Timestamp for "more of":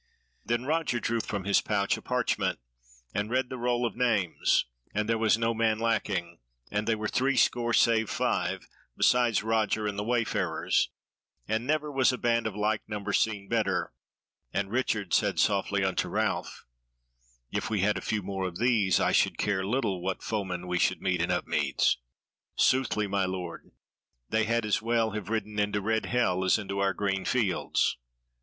18.23-18.57